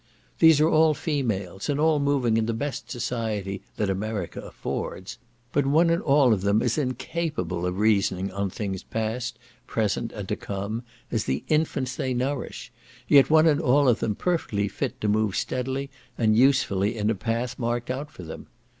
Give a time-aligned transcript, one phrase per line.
[0.39, 5.19] These are all females, and all moving in the best society that America affords;
[5.53, 9.37] but one and all of them as incapable of reasoning on things past,
[9.67, 12.71] present, and to come, as the infants they nourish,
[13.07, 17.13] yet one and all of them perfectly fit to move steadily and usefully in a
[17.13, 18.47] path marked out for them.